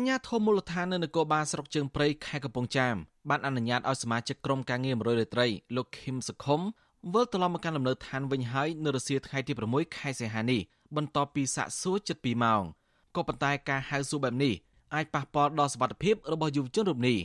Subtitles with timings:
[0.00, 2.96] អញ្ញាធមូលដ្ឋាននៅនគរបាលស្រុកជើងព្រៃខេត្តកំពង់ចាម
[3.30, 6.60] បានអនុញ្ញាតឲ្យសមាជិកក្រុមការងារ100រាត្រីលោកឃឹមសុខុម
[7.12, 10.60] វិលត្រឡប់មកកាន់លំនៅឋានវិញហើយនៅរសៀលថ្ងៃទី6ខែសីហានេះ
[10.96, 12.62] បន្ទាប់ពីសាកសួរជិត2ម៉ោង
[13.16, 14.54] ក៏ប៉ុន្តែការហៅសួរបែបនេះ
[14.94, 17.18] អាចប៉ះពាល់ដល់សុខភាពរបស់យុវជនរូបនេះ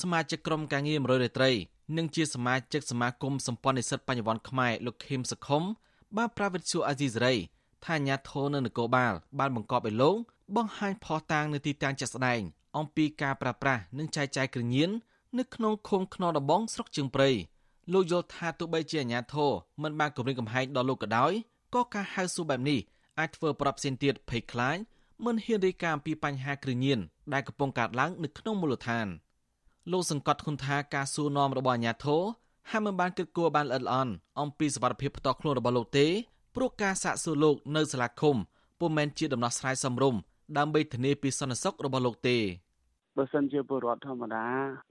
[0.00, 1.50] សមាជិកក្រុមការងារ100រាត្រី
[1.96, 5.62] និងជាសមាជិកសមាគមសម្ព័ន្ធនិស្សិតបញ្ញវន្តខ្មែរលោកឃឹមសុខុម
[6.16, 7.34] បានប្រាវិទ្យាអាស៊ីសេរី
[7.84, 10.16] ថាអាញាធរនៅនគរបាលបានបង្កប់ឲ្យលោក
[10.56, 12.40] បង្ហាញផុសតាងនៅទីតាំងជាក់ស្ដែង
[12.78, 14.90] អំពីការប្រាស្រ័យនិងចែកចាយគ្រឿងញៀន
[15.38, 17.30] នៅក្នុងឃុំខ្នងដំបងស្រុកជើងព្រៃ
[17.92, 19.50] លោកយល់ថាទោះបីជាអាញាធរ
[19.82, 21.32] មិនបានគម្រាមកំហែងដល់លោកក៏ដោយ
[21.74, 22.78] ក៏ការហៅសួរបែបនេះ
[23.18, 24.76] អាចធ្វើប្រាប់ផ្សេងទៀតភ័យខ្លាច
[25.24, 27.00] មិនហ៊ានរាយការណ៍អំពីបញ្ហាគ្រឿងញៀន
[27.32, 29.06] ដែលកំពុងកើតឡើងនៅក្នុងមូលដ្ឋាន
[29.92, 32.22] លោកសង្កត់ធ្ងន់ថាការសួរនាំរបស់អាញាធរ
[32.70, 36.06] ហាក់មិនបានគិតគូរបានល្អិតល្អន់អំពីសវត្ថិភាពផ្ទាល់ខ្លួនរបស់លោកទេ
[36.54, 38.36] ព្រោះការសាកសួរលោកនៅសាលាឃុំ
[38.80, 40.20] ពុំមែនជាដំណោះស្រាយសមរម្យ
[40.58, 42.36] ដើម្បីធានាពីសន្តិសុខរបស់លោកទេ
[43.18, 44.46] បើសិនជាពលរដ្ឋធម្មតា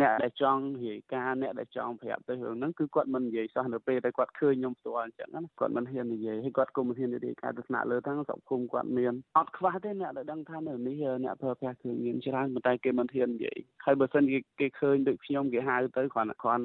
[0.00, 16.64] អ្នកដែលចង់រាយការណ៍អ្នកដែលចង់ប្រាប់ទៅរឿងហ្នឹងគឺគាត់មិននិយាយសោះនៅពេលដែលគាត់ឃើញខ្ញុំផ្ទាល់អញ្ចឹងណាគាត់មិនហ៊ាននិយាយហើយគាត់ក៏មិនហ៊ានរាយការណ៍ទៅថ្នាក់លើទាំងសង្គមគាត់មានអត់ខ្វះទេអ្នកដែលដឹងថានៅនេះអ្នកប្រើប្រាស់គ្រឿងញៀនច្រើនប៉ុន្តែគេមិនហ៊ាននិយាយហើយបើសិនជាគេឃើញដូចខ្ញុំគេហៅទៅគ្រាន់គ្រាន់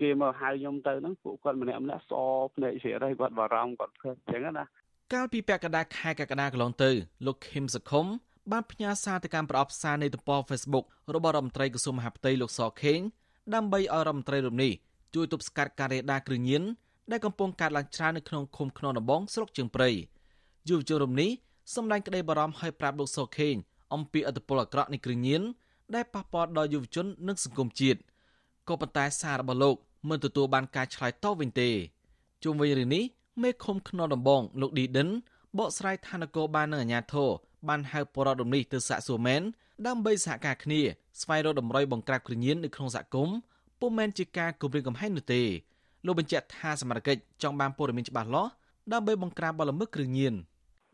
[0.00, 2.12] គេមកហៅខ្ញុំទៅហ្នឹងពួកគាត់ម្នាក់ម្នាក់ស
[2.54, 4.64] ភ្នែកជ្រាហើយគាត់បារម្ភគាត់ភ័យអញ្ចឹងណា
[5.14, 6.90] កាលពីពាក់កណ្ដាលខែកក្កដាកន្លងទៅ
[7.26, 8.06] លោកឃឹមសខុម
[8.50, 13.00] បានផ្ញើសារទៅកាន់ប្រអប់សារនៃទំព័រ Facebook របស់រដ្ឋមន្ត្រីក្រសួងមហាផ្ទៃលោកសខេង
[13.54, 14.72] ដើម្បីឲ្យរដ្ឋមន្ត្រីរូបនេះ
[15.14, 16.62] ជួយទប់ស្កាត់ការរាលដាលគ្រឿងញៀន
[17.10, 19.90] ដែលកំពុងកើតឡើងច្រើននៅក្នុងឃុំខ្នងដំបងស្រុកជើងព្រៃ
[20.68, 21.30] យុវជនរូបនេះ
[21.74, 23.54] សម្ដែងក្តីបារម្ភឲ្យប្រាប់លោកសខេង
[23.94, 25.42] អំពីអត្តពលអាក្រក់នៃគ្រឿងញៀន
[25.94, 27.98] ដែលប៉ះពាល់ដល់យុវជននិងសង្គមជាតិ
[28.68, 29.76] ក៏ប៉ុន្តែសាររបស់លោក
[30.08, 31.70] មិនទទួលបានការឆ្លើយតបវិញទេ
[32.44, 33.04] ជុំវិញរឿងនេះ
[33.42, 35.08] មេឃុំខ្នងដំបងលោកឌីដិន
[35.58, 37.30] បកស្រាយថានគរបាលនិងអាជ្ញាធរ
[37.68, 39.42] បានហៅបរិវត្តរំនេះទៅសាកសួរមែន
[39.86, 40.80] ដើម្បីសហការគ្នា
[41.20, 43.36] ស្វែងរកតម្រុយបង្ក្រាបគ្រឿងញៀននៅក្នុងសហគមន៍
[43.80, 45.42] ពុំមែនជាការគម្រាមកំហែងនោះទេ
[46.06, 48.50] លោកបញ្ជាក់ថាសមត្ថកិច្ចចង់បានព័ត៌មានច្បាស់លាស់
[48.92, 50.34] ដើម្បីបង្ក្រាបបទល្មើសគ្រឿងញៀន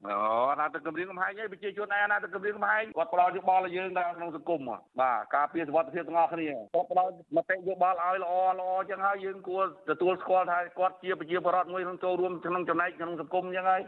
[0.06, 4.60] អូណាទៅគម្រាមកំហែងឯងប្រជាជនឯណាទៅគម្រាមកំហែងគាត់ផ្ដល់យោបល់ឲ្យយើងនៅក្នុងសង្គម
[5.00, 13.82] បាទការពារសុវត្ថិភាពទាំងអស់គ្នាគាត់ផ្ដល់មតិយោបល់ឲ្យល្អល្អចឹងហើយយើងគួរទទួលស្គាល់ថាគាត់ជាប្រជាពលរដ្ឋមួយក្នុងចូលរួមក្នុងចំណែកក្នុងសង្គមចឹងហើយ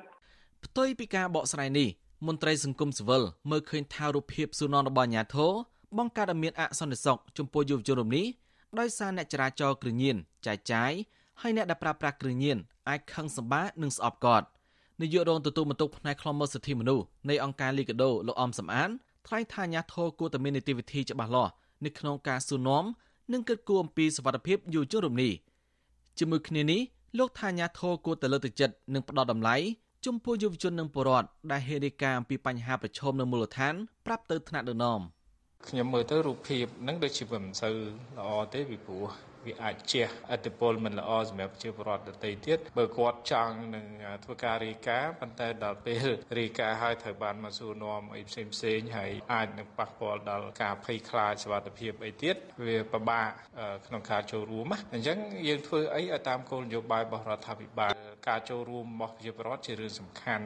[0.65, 1.89] ផ្ទុយពីការបកស្រាយនេះ
[2.27, 5.53] មន្ត្រីសង្គមស៊ីវិលមើលឃើញថារូបភាពស៊ូណនរបស់អាញាធរ
[5.99, 8.27] បង្កើតឲ្យមានអសន្តិសុខចំពោះយុវជនរំនេះ
[8.79, 10.17] ដោយសារអ្នកចរាចរគ្រឿងញៀន
[10.47, 10.93] ចាយចាយ
[11.41, 14.43] ហើយអ្នកដែលប្រើប្រាស់គ្រឿងញៀនអាចខឹងសម្បានិងស្អប់កត
[15.01, 18.91] នាយករងទទួលបន្ទុកផ្នែកខ្លំមើលសិទ្ធិមនុស្សនៃអង្គការលីកាដូលោកអំសំអាន
[19.27, 21.53] ថ្លែងថាអាញាធរគួរតែមាននីតិវិធីច្បាស់លាស់
[21.85, 22.85] នៅក្នុងការស៊ូនាំ
[23.33, 25.33] និងគិតគូរអំពីសវត្ថិភាពយុវជនរំនេះ
[26.19, 26.81] ជាមួយគ្នានេះ
[27.19, 29.57] លោកថាអាញាធរគួរតែលើកទឹកចិត្តនិងផ្ដល់តម្លៃ
[30.07, 33.75] ចំពោះយុវជននិងពលរដ្ឋដែលហេតុការណ៍អំពីបញ្ហាប្រឈមនៅមូលដ្ឋាន
[34.07, 35.01] ប្រាប់ទៅថ្នាក់ដឹកនាំ
[35.69, 37.75] ខ្ញុំមើលទៅរូបភាពហ្នឹងដូចជាមិនសូវ
[38.19, 39.05] ល្អទេពីព្រោះ
[39.47, 43.87] វាអាចជះអត្តពលមិនល្អសម្រាប់ប្រជាពលរដ្ឋដទៃទៀតបើគាត់ចង់នឹង
[44.25, 46.07] ធ្វើការរាយការណ៍ប៉ុន្តែដល់ពេល
[46.41, 53.29] រាយការណ៍ហើយត្រូវបានមកសួរនាំអីផ្សេងផ្សេងហើយអាចនឹងប៉ះពាល់ដល់ការភ័យខ្លាចសុវត្ថិភាពអីទៀតវាពិបាក
[53.87, 55.19] ក្នុងការចូលរួមណាអញ្ចឹង
[55.49, 57.93] យើងធ្វើអីឲ្យតាមគោលនយោបាយរបស់រដ្ឋាភិបាល
[58.28, 60.46] ការចូលរួមរបស់ប្រជាពលរដ្ឋជារឿងសំខាន់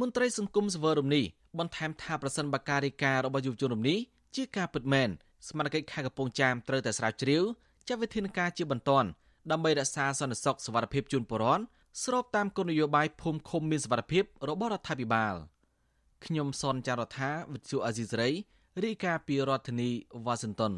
[0.00, 1.24] មន្ត្រីសង្គមសវររំនេះ
[1.58, 3.98] បន្ថែមថាប្រសិនបើការរាយការណ៍របស់យុវជនរំនេះ
[4.36, 5.08] ជាការពិតមែន
[5.48, 7.42] សមាជិកខេត្តកំពង់ចាមត្រូវតែស្រាវជ្រាវ
[7.88, 9.08] ចាត់វិធានការជាបន្ទាន់
[9.50, 11.64] ដើម្បីរក្សាសន្តិសុខសวัสดิភាពជូនប្រជាពលរដ្ឋ
[12.04, 15.34] ស្របតាមគោលនយោបាយភូមិឃុំមានសวัสดิភាពរបស់រដ្ឋាភិបាល
[16.24, 18.30] ខ្ញុំសនចាររថាវិទ្យុអាស៊ីសេរី
[18.84, 19.90] រាយការណ៍ពីរដ្ឋធានី
[20.26, 20.72] វ៉ាស៊ីនតោន